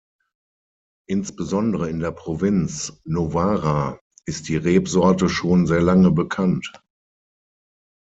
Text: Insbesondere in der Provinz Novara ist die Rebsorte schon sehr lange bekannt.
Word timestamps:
Insbesondere 1.07 1.87
in 1.91 1.99
der 1.99 2.09
Provinz 2.09 2.99
Novara 3.05 3.99
ist 4.25 4.49
die 4.49 4.55
Rebsorte 4.55 5.29
schon 5.29 5.67
sehr 5.67 5.83
lange 5.83 6.09
bekannt. 6.09 6.73